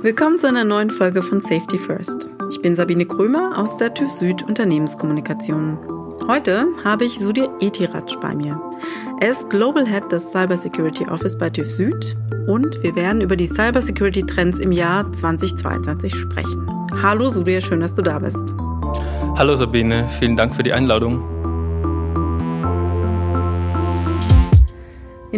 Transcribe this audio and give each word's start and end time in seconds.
Willkommen 0.00 0.38
zu 0.38 0.46
einer 0.46 0.62
neuen 0.62 0.90
Folge 0.90 1.22
von 1.22 1.40
Safety 1.40 1.76
First. 1.76 2.28
Ich 2.50 2.62
bin 2.62 2.76
Sabine 2.76 3.04
Krömer 3.04 3.58
aus 3.58 3.78
der 3.78 3.92
TÜV 3.92 4.08
Süd 4.08 4.42
Unternehmenskommunikation. 4.44 5.76
Heute 6.28 6.68
habe 6.84 7.04
ich 7.04 7.18
Sudir 7.18 7.50
Etiratsch 7.60 8.16
bei 8.20 8.32
mir. 8.32 8.60
Er 9.20 9.30
ist 9.30 9.50
Global 9.50 9.84
Head 9.84 10.12
des 10.12 10.30
Cybersecurity 10.30 11.06
Office 11.06 11.36
bei 11.36 11.50
TÜV 11.50 11.68
Süd 11.68 12.16
und 12.46 12.80
wir 12.84 12.94
werden 12.94 13.20
über 13.20 13.34
die 13.34 13.48
Cybersecurity 13.48 14.22
Trends 14.24 14.60
im 14.60 14.70
Jahr 14.70 15.10
2022 15.12 16.14
sprechen. 16.14 16.68
Hallo 17.02 17.28
Sudir, 17.28 17.60
schön, 17.60 17.80
dass 17.80 17.96
du 17.96 18.02
da 18.02 18.20
bist. 18.20 18.54
Hallo 19.36 19.56
Sabine, 19.56 20.08
vielen 20.20 20.36
Dank 20.36 20.54
für 20.54 20.62
die 20.62 20.72
Einladung. 20.72 21.37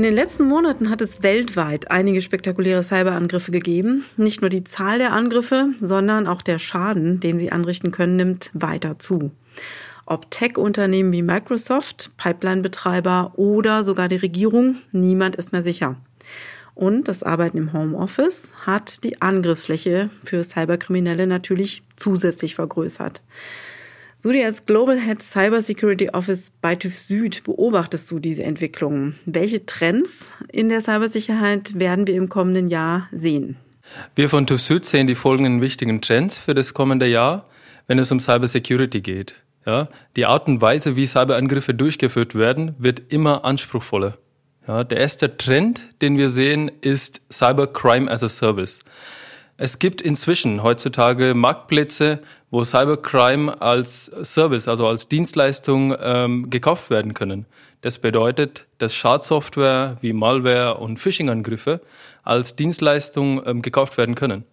In 0.00 0.04
den 0.04 0.14
letzten 0.14 0.44
Monaten 0.44 0.88
hat 0.88 1.02
es 1.02 1.22
weltweit 1.22 1.90
einige 1.90 2.22
spektakuläre 2.22 2.82
Cyberangriffe 2.82 3.50
gegeben. 3.50 4.02
Nicht 4.16 4.40
nur 4.40 4.48
die 4.48 4.64
Zahl 4.64 4.96
der 4.96 5.12
Angriffe, 5.12 5.74
sondern 5.78 6.26
auch 6.26 6.40
der 6.40 6.58
Schaden, 6.58 7.20
den 7.20 7.38
sie 7.38 7.52
anrichten 7.52 7.90
können, 7.90 8.16
nimmt 8.16 8.50
weiter 8.54 8.98
zu. 8.98 9.30
Ob 10.06 10.30
Tech-Unternehmen 10.30 11.12
wie 11.12 11.20
Microsoft, 11.20 12.12
Pipeline-Betreiber 12.16 13.32
oder 13.36 13.82
sogar 13.82 14.08
die 14.08 14.16
Regierung, 14.16 14.76
niemand 14.90 15.36
ist 15.36 15.52
mehr 15.52 15.62
sicher. 15.62 15.96
Und 16.74 17.06
das 17.06 17.22
Arbeiten 17.22 17.58
im 17.58 17.74
Homeoffice 17.74 18.54
hat 18.64 19.04
die 19.04 19.20
Angriffsfläche 19.20 20.08
für 20.24 20.42
Cyberkriminelle 20.42 21.26
natürlich 21.26 21.82
zusätzlich 21.96 22.54
vergrößert. 22.54 23.20
Sudi, 24.22 24.44
als 24.44 24.66
Global 24.66 25.00
Head 25.00 25.22
Cyber 25.22 25.62
Security 25.62 26.10
Office 26.10 26.52
bei 26.60 26.74
TÜV 26.74 26.98
Süd 26.98 27.42
beobachtest 27.42 28.10
du 28.10 28.18
diese 28.18 28.42
Entwicklungen. 28.42 29.18
Welche 29.24 29.64
Trends 29.64 30.30
in 30.52 30.68
der 30.68 30.82
Cybersicherheit 30.82 31.78
werden 31.78 32.06
wir 32.06 32.16
im 32.16 32.28
kommenden 32.28 32.68
Jahr 32.68 33.08
sehen? 33.12 33.56
Wir 34.14 34.28
von 34.28 34.46
TÜV 34.46 34.60
Süd 34.60 34.84
sehen 34.84 35.06
die 35.06 35.14
folgenden 35.14 35.62
wichtigen 35.62 36.02
Trends 36.02 36.36
für 36.36 36.52
das 36.52 36.74
kommende 36.74 37.06
Jahr, 37.06 37.46
wenn 37.86 37.98
es 37.98 38.12
um 38.12 38.20
Cyber 38.20 38.46
Security 38.46 39.00
geht. 39.00 39.36
Ja, 39.64 39.88
die 40.16 40.26
Art 40.26 40.48
und 40.48 40.60
Weise, 40.60 40.96
wie 40.96 41.06
Cyberangriffe 41.06 41.72
durchgeführt 41.72 42.34
werden, 42.34 42.74
wird 42.78 43.00
immer 43.08 43.46
anspruchsvoller. 43.46 44.18
Ja, 44.68 44.84
der 44.84 44.98
erste 44.98 45.38
Trend, 45.38 45.86
den 46.02 46.18
wir 46.18 46.28
sehen, 46.28 46.70
ist 46.82 47.22
Cybercrime 47.32 48.10
as 48.10 48.22
a 48.22 48.28
Service. 48.28 48.80
Es 49.62 49.78
gibt 49.78 50.00
inzwischen 50.00 50.62
heutzutage 50.62 51.34
Marktplätze, 51.34 52.20
wo 52.50 52.64
Cybercrime 52.64 53.60
als 53.60 54.06
Service, 54.22 54.68
also 54.68 54.86
als 54.86 55.08
Dienstleistung 55.08 55.94
ähm, 56.00 56.48
gekauft 56.48 56.88
werden 56.88 57.12
können. 57.12 57.44
Das 57.82 57.98
bedeutet, 57.98 58.64
dass 58.78 58.94
Schadsoftware 58.94 59.98
wie 60.00 60.14
Malware 60.14 60.78
und 60.78 60.98
Phishing-Angriffe 60.98 61.82
als 62.22 62.56
Dienstleistung 62.56 63.42
ähm, 63.44 63.60
gekauft 63.60 63.98
werden 63.98 64.14
können. 64.14 64.44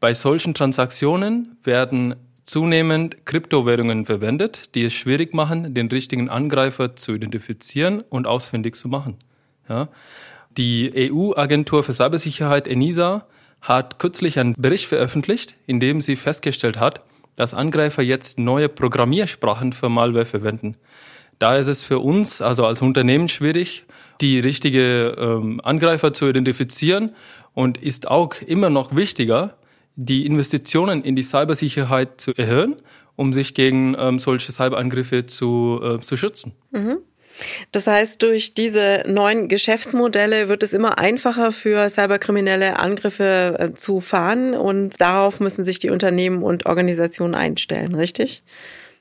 Bei 0.00 0.12
solchen 0.12 0.54
Transaktionen 0.54 1.56
werden 1.62 2.16
zunehmend 2.42 3.26
Kryptowährungen 3.26 4.06
verwendet, 4.06 4.74
die 4.74 4.82
es 4.82 4.92
schwierig 4.92 5.34
machen, 5.34 5.72
den 5.72 5.86
richtigen 5.86 6.28
Angreifer 6.28 6.96
zu 6.96 7.14
identifizieren 7.14 8.02
und 8.10 8.26
ausfindig 8.26 8.74
zu 8.74 8.88
machen. 8.88 9.18
Ja. 9.68 9.88
Die 10.56 11.12
EU-Agentur 11.12 11.84
für 11.84 11.92
Cybersicherheit 11.92 12.66
ENISA 12.66 13.24
hat 13.60 13.98
kürzlich 13.98 14.38
einen 14.38 14.54
Bericht 14.56 14.86
veröffentlicht, 14.86 15.56
in 15.66 15.80
dem 15.80 16.00
sie 16.00 16.16
festgestellt 16.16 16.78
hat, 16.78 17.02
dass 17.36 17.54
Angreifer 17.54 18.02
jetzt 18.02 18.38
neue 18.38 18.68
Programmiersprachen 18.68 19.72
für 19.72 19.88
Malware 19.88 20.26
verwenden. 20.26 20.76
Da 21.38 21.56
ist 21.56 21.68
es 21.68 21.84
für 21.84 22.00
uns, 22.00 22.42
also 22.42 22.66
als 22.66 22.82
Unternehmen, 22.82 23.28
schwierig, 23.28 23.84
die 24.20 24.40
richtige 24.40 25.14
ähm, 25.16 25.60
Angreifer 25.62 26.12
zu 26.12 26.28
identifizieren 26.28 27.14
und 27.54 27.78
ist 27.78 28.08
auch 28.08 28.34
immer 28.44 28.70
noch 28.70 28.96
wichtiger, 28.96 29.56
die 29.94 30.26
Investitionen 30.26 31.02
in 31.02 31.16
die 31.16 31.22
Cybersicherheit 31.22 32.20
zu 32.20 32.32
erhöhen, 32.34 32.76
um 33.16 33.32
sich 33.32 33.54
gegen 33.54 33.96
ähm, 33.98 34.18
solche 34.18 34.52
Cyberangriffe 34.52 35.26
zu, 35.26 35.80
äh, 35.82 35.98
zu 35.98 36.16
schützen. 36.16 36.54
Mhm. 36.70 36.98
Das 37.72 37.86
heißt, 37.86 38.22
durch 38.22 38.54
diese 38.54 39.02
neuen 39.06 39.48
Geschäftsmodelle 39.48 40.48
wird 40.48 40.62
es 40.62 40.72
immer 40.72 40.98
einfacher 40.98 41.52
für 41.52 41.88
cyberkriminelle 41.88 42.78
Angriffe 42.78 43.56
äh, 43.58 43.74
zu 43.74 44.00
fahren 44.00 44.54
und 44.54 45.00
darauf 45.00 45.40
müssen 45.40 45.64
sich 45.64 45.78
die 45.78 45.90
Unternehmen 45.90 46.42
und 46.42 46.66
Organisationen 46.66 47.34
einstellen, 47.34 47.94
richtig? 47.94 48.42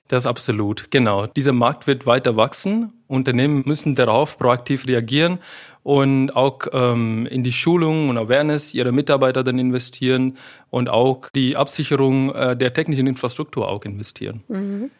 Das 0.07 0.23
ist 0.23 0.27
absolut, 0.27 0.89
genau. 0.89 1.27
Dieser 1.27 1.51
Markt 1.51 1.85
wird 1.85 2.05
weiter 2.05 2.37
wachsen. 2.37 2.93
Unternehmen 3.07 3.63
müssen 3.65 3.95
darauf 3.95 4.37
proaktiv 4.37 4.87
reagieren 4.87 5.39
und 5.83 6.31
auch 6.35 6.59
ähm, 6.71 7.25
in 7.29 7.43
die 7.43 7.51
Schulung 7.51 8.09
und 8.09 8.17
Awareness 8.17 8.73
ihrer 8.73 8.91
Mitarbeiter 8.91 9.43
dann 9.43 9.59
investieren 9.59 10.37
und 10.69 10.89
auch 10.89 11.29
die 11.33 11.55
Absicherung 11.55 12.33
äh, 12.35 12.57
der 12.57 12.73
technischen 12.73 13.07
Infrastruktur 13.07 13.67
auch 13.69 13.83
investieren. 13.83 14.43
Mhm. 14.47 14.91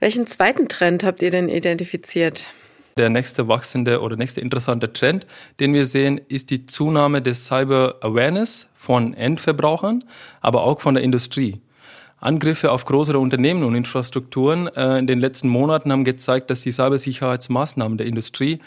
Welchen 0.00 0.26
zweiten 0.26 0.68
Trend 0.68 1.04
habt 1.04 1.22
ihr 1.22 1.30
denn 1.30 1.48
identifiziert? 1.48 2.50
Der 2.96 3.08
nächste 3.08 3.48
wachsende 3.48 4.00
oder 4.00 4.16
nächste 4.16 4.40
interessante 4.40 4.92
Trend, 4.92 5.26
den 5.60 5.72
wir 5.72 5.86
sehen, 5.86 6.20
ist 6.28 6.50
die 6.50 6.66
Zunahme 6.66 7.22
des 7.22 7.46
Cyber 7.46 7.96
Awareness 8.00 8.66
von 8.74 9.14
Endverbrauchern, 9.14 10.04
aber 10.40 10.64
auch 10.64 10.80
von 10.80 10.94
der 10.94 11.04
Industrie. 11.04 11.60
Angriffe 12.18 12.70
auf 12.70 12.84
größere 12.84 13.18
Unternehmen 13.18 13.62
und 13.64 13.74
Infrastrukturen 13.74 14.68
äh, 14.68 14.98
in 14.98 15.06
den 15.06 15.20
letzten 15.20 15.48
Monaten 15.48 15.90
haben 15.90 16.04
gezeigt, 16.04 16.50
dass 16.50 16.60
die 16.60 16.72
Cybersicherheitsmaßnahmen 16.72 17.96
der 17.96 18.06
Industrie, 18.06 18.60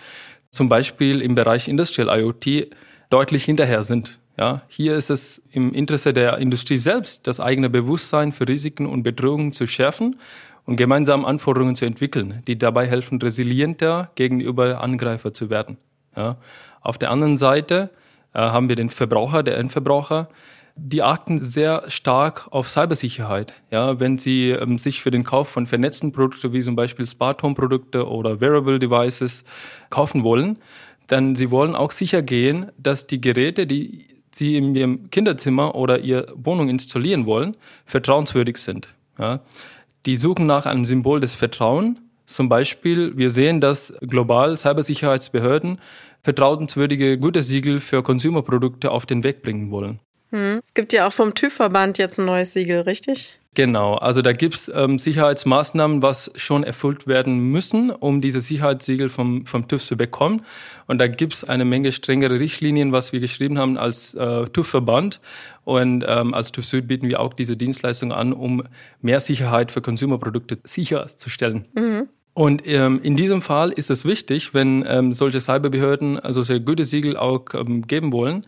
zum 0.49 0.69
Beispiel 0.69 1.21
im 1.21 1.35
Bereich 1.35 1.67
Industrial 1.67 2.19
IoT, 2.19 2.69
deutlich 3.09 3.43
hinterher 3.43 3.83
sind. 3.83 4.17
Ja, 4.37 4.63
hier 4.67 4.95
ist 4.95 5.11
es 5.11 5.43
im 5.51 5.73
Interesse 5.73 6.11
der 6.11 6.39
Industrie 6.39 6.77
selbst, 6.77 7.27
das 7.27 7.39
eigene 7.39 7.69
Bewusstsein 7.69 8.31
für 8.31 8.47
Risiken 8.47 8.87
und 8.87 9.03
Bedrohungen 9.03 9.51
zu 9.51 9.67
schärfen 9.67 10.15
und 10.65 10.75
gemeinsam 10.75 11.25
Anforderungen 11.25 11.75
zu 11.75 11.85
entwickeln, 11.85 12.41
die 12.47 12.57
dabei 12.57 12.87
helfen, 12.87 13.21
resilienter 13.21 14.11
gegenüber 14.15 14.81
Angreifer 14.81 15.33
zu 15.33 15.49
werden. 15.49 15.77
Ja. 16.15 16.37
Auf 16.81 16.97
der 16.97 17.11
anderen 17.11 17.37
Seite 17.37 17.89
äh, 18.33 18.39
haben 18.39 18.69
wir 18.69 18.75
den 18.75 18.89
Verbraucher, 18.89 19.43
der 19.43 19.57
Endverbraucher, 19.57 20.29
die 20.75 21.03
achten 21.03 21.43
sehr 21.43 21.83
stark 21.87 22.47
auf 22.51 22.67
Cybersicherheit. 22.67 23.53
Ja, 23.69 23.99
wenn 23.99 24.17
sie 24.17 24.49
ähm, 24.49 24.77
sich 24.77 25.01
für 25.01 25.11
den 25.11 25.23
Kauf 25.23 25.49
von 25.49 25.65
vernetzten 25.65 26.11
Produkten 26.11 26.53
wie 26.53 26.61
zum 26.61 26.75
Beispiel 26.75 27.05
Smart 27.05 27.43
Home 27.43 27.55
Produkte 27.55 28.07
oder 28.07 28.41
Wearable 28.41 28.79
Devices 28.79 29.43
kaufen 29.89 30.23
wollen, 30.23 30.57
dann 31.07 31.35
sie 31.35 31.51
wollen 31.51 31.75
auch 31.75 31.91
sicher 31.91 32.21
gehen, 32.21 32.71
dass 32.77 33.05
die 33.05 33.21
Geräte, 33.21 33.67
die 33.67 34.07
sie 34.31 34.57
in 34.57 34.75
ihrem 34.75 35.11
Kinderzimmer 35.11 35.75
oder 35.75 35.99
ihre 35.99 36.33
Wohnung 36.35 36.69
installieren 36.69 37.25
wollen, 37.27 37.55
vertrauenswürdig 37.85 38.57
sind. 38.57 38.95
Ja. 39.19 39.41
Die 40.05 40.15
suchen 40.15 40.45
nach 40.45 40.65
einem 40.65 40.85
Symbol 40.85 41.19
des 41.19 41.35
Vertrauens. 41.35 41.99
Zum 42.25 42.49
Beispiel, 42.49 43.17
wir 43.17 43.29
sehen, 43.29 43.61
dass 43.61 43.93
global 44.01 44.57
Cybersicherheitsbehörden 44.57 45.79
vertrauenswürdige 46.21 47.19
Gütesiegel 47.19 47.79
für 47.79 48.01
Konsumerprodukte 48.01 48.91
auf 48.91 49.05
den 49.05 49.23
Weg 49.23 49.41
bringen 49.41 49.71
wollen. 49.71 49.99
Hm. 50.31 50.59
Es 50.63 50.73
gibt 50.73 50.93
ja 50.93 51.07
auch 51.07 51.11
vom 51.11 51.35
TÜV-Verband 51.35 51.97
jetzt 51.97 52.19
ein 52.19 52.25
neues 52.25 52.53
Siegel, 52.53 52.81
richtig? 52.81 53.39
Genau, 53.55 53.95
also 53.95 54.23
da 54.23 54.33
gibt's 54.33 54.71
ähm, 54.73 54.97
Sicherheitsmaßnahmen, 54.97 56.01
was 56.01 56.31
schon 56.35 56.63
erfüllt 56.63 57.05
werden 57.05 57.37
müssen, 57.51 57.91
um 57.91 58.19
diese 58.19 58.39
Sicherheitssiegel 58.39 59.09
vom, 59.09 59.45
vom 59.45 59.67
TÜV 59.67 59.83
zu 59.83 59.95
bekommen. 59.95 60.41
Und 60.87 60.97
da 60.97 61.07
gibt's 61.07 61.43
eine 61.43 61.63
Menge 61.63 61.91
strengere 61.91 62.39
Richtlinien, 62.39 62.91
was 62.91 63.13
wir 63.13 63.19
geschrieben 63.19 63.59
haben 63.59 63.77
als 63.77 64.15
äh, 64.15 64.47
TÜV-Verband. 64.47 65.19
Und 65.65 66.03
ähm, 66.07 66.33
als 66.33 66.51
TÜV 66.51 66.65
Süd 66.65 66.87
bieten 66.87 67.07
wir 67.07 67.19
auch 67.19 67.33
diese 67.33 67.55
Dienstleistung 67.55 68.11
an, 68.11 68.33
um 68.33 68.63
mehr 69.01 69.19
Sicherheit 69.19 69.71
für 69.71 69.81
Konsumerprodukte 69.81 70.57
sicherzustellen. 70.63 71.65
Mhm. 71.75 72.09
Und 72.33 72.67
ähm, 72.67 72.99
in 73.03 73.15
diesem 73.15 73.43
Fall 73.43 73.71
ist 73.71 73.91
es 73.91 74.05
wichtig, 74.05 74.55
wenn 74.55 74.83
ähm, 74.87 75.13
solche 75.13 75.39
Cyberbehörden 75.39 76.19
also 76.19 76.41
solche 76.41 76.63
Gütesiegel 76.63 77.15
auch 77.15 77.45
ähm, 77.53 77.85
geben 77.85 78.11
wollen, 78.11 78.47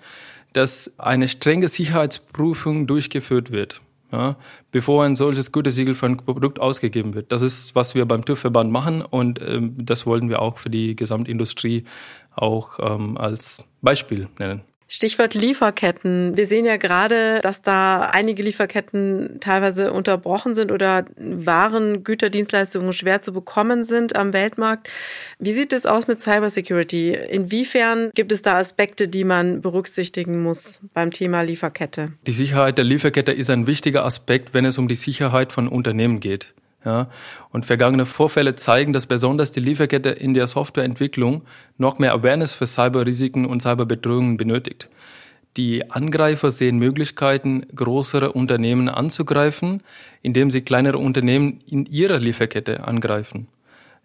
dass 0.53 0.97
eine 0.97 1.27
strenge 1.27 1.67
Sicherheitsprüfung 1.67 2.87
durchgeführt 2.87 3.51
wird, 3.51 3.81
ja, 4.11 4.37
bevor 4.71 5.03
ein 5.03 5.15
solches 5.15 5.51
Gütesiegel 5.51 5.95
für 5.95 6.05
ein 6.05 6.17
Produkt 6.17 6.59
ausgegeben 6.59 7.13
wird. 7.13 7.31
Das 7.31 7.41
ist, 7.41 7.75
was 7.75 7.95
wir 7.95 8.05
beim 8.05 8.23
TÜV-Verband 8.23 8.71
machen 8.71 9.01
und 9.01 9.41
ähm, 9.41 9.75
das 9.77 10.05
wollen 10.05 10.29
wir 10.29 10.41
auch 10.41 10.57
für 10.57 10.69
die 10.69 10.95
Gesamtindustrie 10.95 11.85
auch 12.35 12.79
ähm, 12.79 13.17
als 13.17 13.65
Beispiel 13.81 14.29
nennen. 14.39 14.61
Stichwort 14.87 15.33
Lieferketten. 15.33 16.37
Wir 16.37 16.45
sehen 16.45 16.63
ja 16.65 16.77
gerade, 16.77 17.39
dass 17.41 17.63
da 17.63 18.01
einige 18.01 18.43
Lieferketten 18.43 19.37
teilweise 19.39 19.91
unterbrochen 19.91 20.53
sind 20.53 20.71
oder 20.71 21.05
Waren, 21.17 22.03
Güter, 22.03 22.29
Dienstleistungen 22.29 22.93
schwer 22.93 23.19
zu 23.19 23.33
bekommen 23.33 23.83
sind 23.83 24.15
am 24.15 24.31
Weltmarkt. 24.31 24.89
Wie 25.39 25.53
sieht 25.53 25.73
es 25.73 25.87
aus 25.87 26.07
mit 26.07 26.21
Cybersecurity? 26.21 27.13
Inwiefern 27.13 28.11
gibt 28.13 28.31
es 28.31 28.43
da 28.43 28.59
Aspekte, 28.59 29.07
die 29.07 29.23
man 29.23 29.61
berücksichtigen 29.61 30.43
muss 30.43 30.81
beim 30.93 31.11
Thema 31.11 31.41
Lieferkette? 31.41 32.11
Die 32.27 32.31
Sicherheit 32.31 32.77
der 32.77 32.85
Lieferkette 32.85 33.31
ist 33.31 33.49
ein 33.49 33.65
wichtiger 33.65 34.05
Aspekt, 34.05 34.53
wenn 34.53 34.65
es 34.65 34.77
um 34.77 34.87
die 34.87 34.95
Sicherheit 34.95 35.51
von 35.51 35.67
Unternehmen 35.67 36.19
geht. 36.19 36.53
Ja, 36.85 37.09
und 37.49 37.65
vergangene 37.65 38.05
Vorfälle 38.05 38.53
zeigen, 38.53 38.93
dass 38.93 39.07
besonders 39.07 39.51
die 39.51 39.59
Lieferkette 39.59 40.09
in 40.09 40.35
der 40.35 40.45
Softwareentwicklung 40.45 41.41
noch 41.79 41.97
mehr 41.97 42.13
Awareness 42.13 42.53
für 42.53 42.67
Cyberrisiken 42.67 43.47
und 43.47 43.63
Cyberbedrohungen 43.63 44.37
benötigt. 44.37 44.89
Die 45.57 45.89
Angreifer 45.89 46.51
sehen 46.51 46.77
Möglichkeiten, 46.77 47.65
größere 47.73 48.33
Unternehmen 48.33 48.87
anzugreifen, 48.87 49.81
indem 50.21 50.51
sie 50.51 50.61
kleinere 50.61 50.99
Unternehmen 50.99 51.59
in 51.65 51.85
ihrer 51.85 52.19
Lieferkette 52.19 52.85
angreifen, 52.85 53.47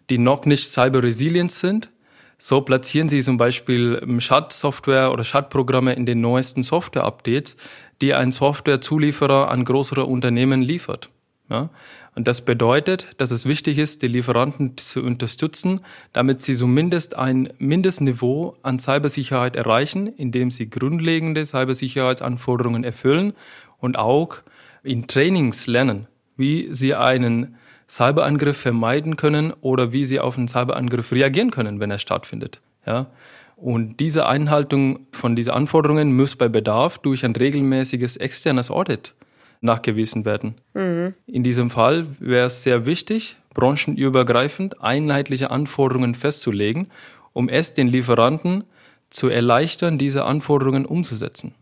die 0.08 0.18
noch 0.18 0.46
nicht 0.46 0.70
cyber 0.70 1.02
resilient 1.02 1.52
sind. 1.52 1.90
So 2.38 2.62
platzieren 2.62 3.10
sie 3.10 3.20
zum 3.20 3.36
Beispiel 3.36 4.00
Schadsoftware 4.20 5.12
oder 5.12 5.24
Schadprogramme 5.24 5.92
in 5.92 6.06
den 6.06 6.22
neuesten 6.22 6.62
Software-Updates, 6.62 7.56
die 8.00 8.14
ein 8.14 8.32
Softwarezulieferer 8.32 9.50
an 9.50 9.66
größere 9.66 10.06
Unternehmen 10.06 10.62
liefert. 10.62 11.10
Ja? 11.50 11.68
Und 12.14 12.26
das 12.28 12.40
bedeutet, 12.40 13.08
dass 13.18 13.30
es 13.30 13.46
wichtig 13.46 13.78
ist, 13.78 14.02
die 14.02 14.08
Lieferanten 14.08 14.76
zu 14.76 15.02
unterstützen, 15.02 15.80
damit 16.12 16.42
sie 16.42 16.54
zumindest 16.54 17.16
ein 17.16 17.52
Mindestniveau 17.58 18.56
an 18.62 18.78
Cybersicherheit 18.78 19.56
erreichen, 19.56 20.06
indem 20.06 20.50
sie 20.50 20.70
grundlegende 20.70 21.44
Cybersicherheitsanforderungen 21.44 22.84
erfüllen 22.84 23.34
und 23.78 23.98
auch 23.98 24.36
in 24.82 25.06
Trainings 25.06 25.66
lernen, 25.66 26.06
wie 26.36 26.68
sie 26.70 26.94
einen 26.94 27.56
Cyberangriff 27.88 28.56
vermeiden 28.56 29.16
können 29.16 29.52
oder 29.60 29.92
wie 29.92 30.04
sie 30.04 30.20
auf 30.20 30.38
einen 30.38 30.48
Cyberangriff 30.48 31.12
reagieren 31.12 31.50
können, 31.50 31.80
wenn 31.80 31.90
er 31.90 31.98
stattfindet. 31.98 32.60
Ja? 32.86 33.08
Und 33.56 34.00
diese 34.00 34.26
Einhaltung 34.26 35.06
von 35.10 35.36
diesen 35.36 35.52
Anforderungen 35.52 36.16
muss 36.16 36.36
bei 36.36 36.48
Bedarf 36.48 36.98
durch 36.98 37.24
ein 37.24 37.36
regelmäßiges 37.36 38.16
externes 38.16 38.70
Audit 38.70 39.14
nachgewiesen 39.60 40.24
werden. 40.24 40.54
Mhm. 40.74 41.14
In 41.26 41.44
diesem 41.44 41.70
Fall 41.70 42.06
wäre 42.18 42.46
es 42.46 42.62
sehr 42.62 42.86
wichtig, 42.86 43.36
branchenübergreifend 43.54 44.82
einheitliche 44.82 45.50
Anforderungen 45.50 46.14
festzulegen, 46.14 46.88
um 47.32 47.48
es 47.48 47.74
den 47.74 47.88
Lieferanten 47.88 48.64
zu 49.10 49.28
erleichtern, 49.28 49.98
diese 49.98 50.24
Anforderungen 50.24 50.86
umzusetzen. 50.86 51.54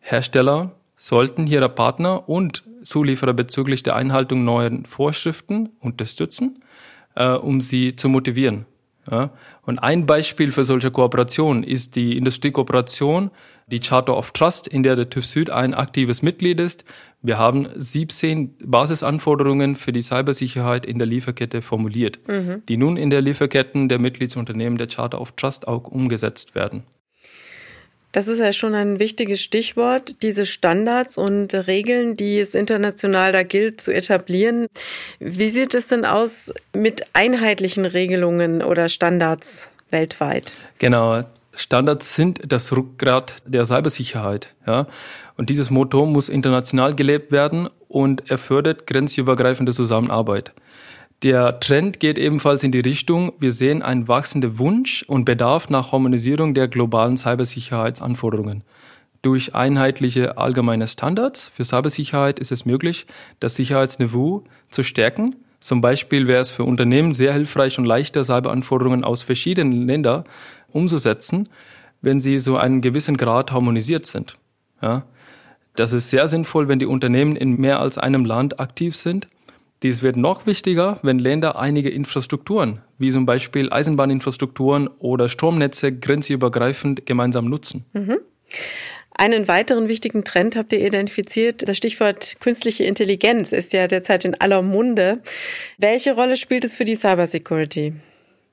Hersteller 0.00 0.72
sollten 0.96 1.46
ihre 1.46 1.68
Partner 1.68 2.28
und 2.28 2.62
Zulieferer 2.82 3.32
bezüglich 3.32 3.82
der 3.82 3.96
Einhaltung 3.96 4.44
neuer 4.44 4.70
Vorschriften 4.88 5.70
unterstützen, 5.80 6.60
äh, 7.14 7.30
um 7.30 7.60
sie 7.60 7.96
zu 7.96 8.08
motivieren. 8.08 8.66
Ja? 9.10 9.30
Und 9.62 9.78
ein 9.78 10.06
Beispiel 10.06 10.52
für 10.52 10.64
solche 10.64 10.90
Kooperation 10.90 11.62
ist 11.62 11.96
die 11.96 12.16
Industriekooperation 12.16 13.30
die 13.72 13.80
Charter 13.80 14.16
of 14.16 14.30
Trust, 14.30 14.68
in 14.68 14.82
der 14.82 14.94
der 14.94 15.10
TÜV 15.10 15.26
Süd 15.26 15.50
ein 15.50 15.74
aktives 15.74 16.22
Mitglied 16.22 16.60
ist. 16.60 16.84
Wir 17.22 17.38
haben 17.38 17.68
17 17.74 18.54
Basisanforderungen 18.64 19.74
für 19.76 19.92
die 19.92 20.02
Cybersicherheit 20.02 20.86
in 20.86 20.98
der 20.98 21.06
Lieferkette 21.06 21.62
formuliert, 21.62 22.20
mhm. 22.28 22.62
die 22.68 22.76
nun 22.76 22.96
in 22.96 23.10
der 23.10 23.22
Lieferketten 23.22 23.88
der 23.88 23.98
Mitgliedsunternehmen 23.98 24.78
der 24.78 24.88
Charter 24.88 25.20
of 25.20 25.32
Trust 25.32 25.66
auch 25.66 25.84
umgesetzt 25.88 26.54
werden. 26.54 26.84
Das 28.12 28.28
ist 28.28 28.40
ja 28.40 28.52
schon 28.52 28.74
ein 28.74 28.98
wichtiges 28.98 29.40
Stichwort, 29.40 30.22
diese 30.22 30.44
Standards 30.44 31.16
und 31.16 31.54
Regeln, 31.66 32.14
die 32.14 32.38
es 32.38 32.54
international 32.54 33.32
da 33.32 33.42
gilt 33.42 33.80
zu 33.80 33.90
etablieren. 33.90 34.66
Wie 35.18 35.48
sieht 35.48 35.72
es 35.72 35.88
denn 35.88 36.04
aus 36.04 36.52
mit 36.76 37.06
einheitlichen 37.14 37.86
Regelungen 37.86 38.62
oder 38.62 38.90
Standards 38.90 39.70
weltweit? 39.90 40.52
Genau, 40.78 41.24
Standards 41.54 42.14
sind 42.14 42.40
das 42.46 42.72
Rückgrat 42.72 43.34
der 43.46 43.66
Cybersicherheit. 43.66 44.54
Ja? 44.66 44.86
Und 45.36 45.50
dieses 45.50 45.70
Motto 45.70 46.06
muss 46.06 46.28
international 46.28 46.94
gelebt 46.94 47.30
werden 47.32 47.68
und 47.88 48.30
er 48.30 48.38
fördert 48.38 48.86
grenzübergreifende 48.86 49.72
Zusammenarbeit. 49.72 50.52
Der 51.22 51.60
Trend 51.60 52.00
geht 52.00 52.18
ebenfalls 52.18 52.64
in 52.64 52.72
die 52.72 52.80
Richtung, 52.80 53.32
wir 53.38 53.52
sehen 53.52 53.82
einen 53.82 54.08
wachsenden 54.08 54.58
Wunsch 54.58 55.04
und 55.06 55.24
Bedarf 55.24 55.70
nach 55.70 55.92
Harmonisierung 55.92 56.52
der 56.52 56.66
globalen 56.66 57.16
Cybersicherheitsanforderungen. 57.16 58.64
Durch 59.22 59.54
einheitliche 59.54 60.36
allgemeine 60.36 60.88
Standards 60.88 61.46
für 61.46 61.64
Cybersicherheit 61.64 62.40
ist 62.40 62.50
es 62.50 62.66
möglich, 62.66 63.06
das 63.38 63.54
Sicherheitsniveau 63.54 64.42
zu 64.68 64.82
stärken. 64.82 65.36
Zum 65.60 65.80
Beispiel 65.80 66.26
wäre 66.26 66.40
es 66.40 66.50
für 66.50 66.64
Unternehmen 66.64 67.14
sehr 67.14 67.32
hilfreich 67.32 67.78
und 67.78 67.84
leichter, 67.84 68.24
Cyberanforderungen 68.24 69.04
aus 69.04 69.22
verschiedenen 69.22 69.86
Ländern 69.86 70.24
umzusetzen, 70.72 71.48
wenn 72.00 72.20
sie 72.20 72.38
so 72.38 72.56
einen 72.56 72.80
gewissen 72.80 73.16
Grad 73.16 73.52
harmonisiert 73.52 74.06
sind. 74.06 74.36
Ja? 74.80 75.04
Das 75.76 75.92
ist 75.92 76.10
sehr 76.10 76.28
sinnvoll, 76.28 76.68
wenn 76.68 76.78
die 76.78 76.86
Unternehmen 76.86 77.36
in 77.36 77.58
mehr 77.58 77.80
als 77.80 77.98
einem 77.98 78.24
Land 78.24 78.60
aktiv 78.60 78.94
sind. 78.94 79.28
Dies 79.82 80.02
wird 80.02 80.16
noch 80.16 80.46
wichtiger, 80.46 81.00
wenn 81.02 81.18
Länder 81.18 81.58
einige 81.58 81.88
Infrastrukturen, 81.90 82.82
wie 82.98 83.10
zum 83.10 83.26
Beispiel 83.26 83.72
Eisenbahninfrastrukturen 83.72 84.88
oder 84.98 85.28
Stromnetze, 85.28 85.92
grenzübergreifend 85.92 87.04
gemeinsam 87.06 87.46
nutzen. 87.46 87.84
Mhm. 87.92 88.18
Einen 89.14 89.48
weiteren 89.48 89.88
wichtigen 89.88 90.24
Trend 90.24 90.56
habt 90.56 90.72
ihr 90.72 90.86
identifiziert. 90.86 91.68
Das 91.68 91.76
Stichwort 91.76 92.36
künstliche 92.40 92.84
Intelligenz 92.84 93.52
ist 93.52 93.72
ja 93.72 93.86
derzeit 93.86 94.24
in 94.24 94.34
aller 94.34 94.62
Munde. 94.62 95.20
Welche 95.78 96.14
Rolle 96.14 96.36
spielt 96.36 96.64
es 96.64 96.74
für 96.74 96.84
die 96.84 96.96
Cybersecurity? 96.96 97.94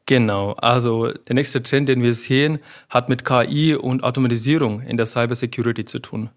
Genau, 0.10 0.54
also 0.54 1.12
der 1.12 1.36
nächste 1.36 1.62
Trend, 1.62 1.88
den 1.88 2.02
wir 2.02 2.16
sehen, 2.16 2.58
hat 2.90 3.10
mit 3.10 3.24
KI 3.26 3.76
und 3.76 4.04
Automatisierung 4.04 4.82
in 4.82 4.98
der 4.98 5.06
Cybersecurity 5.06 5.86
zu 5.86 6.00
tun. 6.00 6.32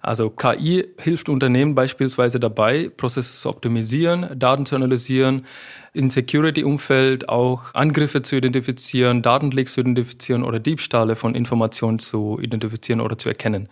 Also 0.00 0.28
KI 0.28 0.88
hilft 0.98 1.28
Unternehmen 1.28 1.76
beispielsweise 1.76 2.40
dabei, 2.40 2.88
Prozesse 2.88 3.38
zu 3.38 3.48
optimisieren, 3.48 4.36
Daten 4.36 4.66
zu 4.66 4.74
analysieren, 4.74 5.46
im 5.92 6.10
Security-Umfeld 6.10 7.28
auch 7.28 7.72
Angriffe 7.74 8.22
zu 8.22 8.34
identifizieren, 8.34 9.22
Datenleaks 9.22 9.74
zu 9.74 9.82
identifizieren 9.82 10.42
oder 10.42 10.58
Diebstahle 10.58 11.14
von 11.14 11.36
Informationen 11.36 12.00
zu 12.00 12.40
identifizieren 12.42 13.00
oder 13.00 13.16
zu 13.18 13.28
erkennen. 13.28 13.68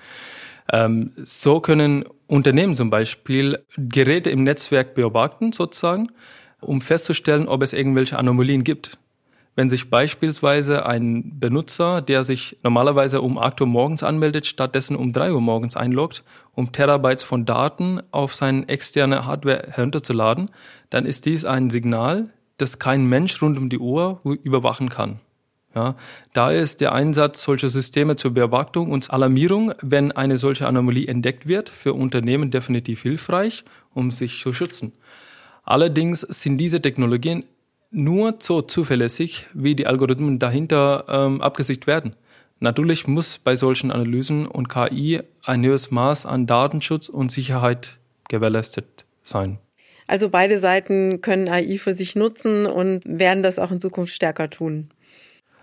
Ähm, 0.73 1.11
so 1.17 1.59
können 1.59 2.05
Unternehmen 2.29 2.77
zum 2.77 2.89
Beispiel 2.89 3.59
Geräte 3.77 4.31
im 4.31 4.45
Netzwerk 4.45 4.95
beobachten, 4.95 5.51
sozusagen, 5.51 6.13
um 6.61 6.81
festzustellen, 6.81 7.49
ob 7.49 7.65
es 7.65 7.73
irgendwelche 7.73 8.17
Anomalien 8.17 8.63
gibt 8.63 8.97
wenn 9.57 9.69
sich 9.69 9.91
beispielsweise 9.91 10.87
ein 10.87 11.39
Benutzer, 11.39 12.03
der 12.03 12.25
sich 12.25 12.59
normalerweise 12.63 13.21
um 13.21 13.39
8 13.39 13.61
Uhr 13.61 13.67
morgens 13.67 14.03
anmeldet, 14.03 14.47
stattdessen 14.47 14.97
um 14.97 15.13
3 15.13 15.33
Uhr 15.33 15.41
morgens 15.41 15.77
einloggt, 15.77 16.25
um 16.55 16.73
Terabytes 16.73 17.25
von 17.25 17.47
Daten 17.47 18.01
auf 18.11 18.35
seine 18.35 18.69
externe 18.69 19.27
Hardware 19.27 19.69
herunterzuladen, 19.71 20.51
dann 20.89 21.05
ist 21.05 21.27
dies 21.27 21.45
ein 21.45 21.71
Signal, 21.71 22.31
das 22.59 22.79
kein 22.79 23.07
Mensch 23.07 23.41
rund 23.43 23.59
um 23.59 23.69
die 23.69 23.79
Uhr 23.79 24.21
überwachen 24.25 24.89
kann. 24.89 25.21
Ja, 25.75 25.95
da 26.33 26.51
ist 26.51 26.81
der 26.81 26.93
Einsatz 26.93 27.43
solcher 27.43 27.69
Systeme 27.69 28.17
zur 28.17 28.33
Beobachtung 28.33 28.91
und 28.91 29.09
Alarmierung, 29.11 29.73
wenn 29.81 30.11
eine 30.11 30.37
solche 30.37 30.67
Anomalie 30.67 31.07
entdeckt 31.07 31.47
wird, 31.47 31.69
für 31.69 31.95
Unternehmen 31.95 32.51
definitiv 32.51 33.03
hilfreich, 33.03 33.65
um 33.95 34.11
sich 34.11 34.41
zu 34.41 34.53
schützen. 34.53 34.93
Allerdings 35.63 36.23
sind 36.23 36.59
diese 36.59 36.83
Technologien 36.83 37.45
nur 37.91 38.37
so 38.39 38.63
zuverlässig, 38.63 39.47
wie 39.53 39.75
die 39.75 39.87
Algorithmen 39.87 40.39
dahinter 40.39 41.05
ähm, 41.09 41.41
abgesicht 41.41 41.87
werden. 41.87 42.15
Natürlich 42.61 43.07
muss 43.07 43.39
bei 43.39 43.57
solchen 43.57 43.91
Analysen 43.91 44.47
und 44.47 44.69
KI 44.69 45.23
ein 45.43 45.65
höheres 45.65 45.91
Maß 45.91 46.27
an 46.27 46.47
Datenschutz 46.47 47.09
und 47.09 47.33
Sicherheit 47.33 47.97
gewährleistet 48.29 49.07
sein. 49.23 49.59
Also 50.07 50.29
beide 50.29 50.59
Seiten 50.59 51.21
können 51.21 51.49
AI 51.49 51.79
für 51.79 51.95
sich 51.95 52.17
nutzen 52.17 52.67
und 52.67 53.03
werden 53.07 53.43
das 53.43 53.59
auch 53.59 53.71
in 53.71 53.81
Zukunft 53.81 54.13
stärker 54.13 54.51
tun. 54.51 54.91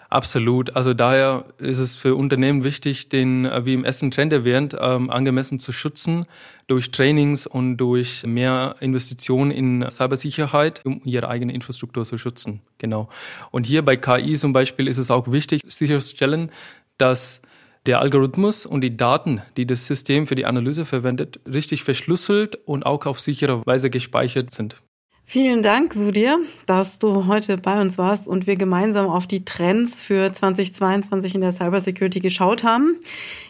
Absolut. 0.10 0.76
Also 0.76 0.94
daher 0.94 1.46
ist 1.58 1.80
es 1.80 1.96
für 1.96 2.16
Unternehmen 2.16 2.64
wichtig, 2.64 3.10
den, 3.10 3.46
äh, 3.46 3.66
wie 3.66 3.74
im 3.74 3.84
ersten 3.84 4.10
Trend 4.10 4.32
erwähnt, 4.32 4.76
ähm, 4.80 5.10
angemessen 5.10 5.60
zu 5.60 5.74
schützen 5.74 6.26
durch 6.68 6.92
Trainings 6.92 7.46
und 7.46 7.78
durch 7.78 8.26
mehr 8.26 8.76
Investitionen 8.80 9.52
in 9.52 9.86
Cybersicherheit, 9.90 10.86
um 10.86 11.02
ihre 11.04 11.28
eigene 11.28 11.54
Infrastruktur 11.54 12.06
zu 12.06 12.18
schützen. 12.18 12.62
Genau. 12.78 13.10
Und 13.52 13.66
hier 13.66 13.84
bei 13.84 13.98
KI 13.98 14.36
zum 14.36 14.54
Beispiel 14.54 14.88
ist 14.88 14.98
es 14.98 15.12
auch 15.12 15.32
wichtig, 15.32 15.62
sicherzustellen, 15.66 16.52
dass 16.98 17.42
der 17.86 18.02
Algorithmus 18.02 18.66
und 18.66 18.82
die 18.82 18.98
Daten, 18.98 19.42
die 19.56 19.66
das 19.66 19.88
System 19.88 20.28
für 20.28 20.36
die 20.36 20.46
Analyse 20.46 20.86
verwendet, 20.86 21.40
richtig 21.46 21.84
verschlüsselt 21.84 22.56
und 22.66 22.86
auch 22.86 23.06
auf 23.06 23.20
sichere 23.20 23.66
Weise 23.66 23.90
gespeichert 23.90 24.52
sind. 24.52 24.82
Vielen 25.30 25.62
Dank, 25.62 25.94
Sudir, 25.94 26.40
dass 26.68 27.00
du 27.00 27.26
heute 27.26 27.58
bei 27.58 27.82
uns 27.82 27.98
warst 27.98 28.30
und 28.30 28.48
wir 28.48 28.56
gemeinsam 28.56 29.10
auf 29.10 29.28
die 29.28 29.44
Trends 29.44 30.02
für 30.02 30.32
2022 30.32 31.36
in 31.36 31.42
der 31.42 31.52
Cybersecurity 31.52 32.22
geschaut 32.22 32.64
haben. 32.64 32.96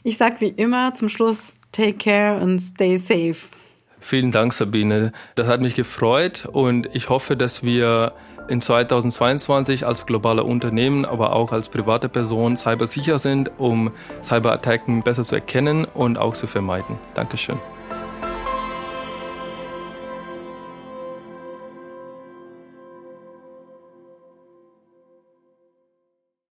Ich 0.01 0.17
sage 0.17 0.37
wie 0.39 0.47
immer 0.47 0.95
zum 0.95 1.07
Schluss, 1.07 1.53
take 1.71 1.93
care 1.93 2.41
and 2.41 2.59
stay 2.59 2.97
safe. 2.97 3.35
Vielen 3.99 4.31
Dank, 4.31 4.53
Sabine. 4.53 5.11
Das 5.35 5.45
hat 5.47 5.61
mich 5.61 5.75
gefreut 5.75 6.49
und 6.51 6.89
ich 6.93 7.09
hoffe, 7.09 7.37
dass 7.37 7.61
wir 7.61 8.13
in 8.47 8.59
2022 8.59 9.85
als 9.85 10.07
globale 10.07 10.43
Unternehmen, 10.43 11.05
aber 11.05 11.33
auch 11.33 11.51
als 11.51 11.69
private 11.69 12.09
Person 12.09 12.57
cybersicher 12.57 13.19
sind, 13.19 13.51
um 13.59 13.91
Cyberattacken 14.23 15.03
besser 15.03 15.23
zu 15.23 15.35
erkennen 15.35 15.85
und 15.85 16.17
auch 16.17 16.33
zu 16.33 16.47
vermeiden. 16.47 16.97
Dankeschön. 17.13 17.59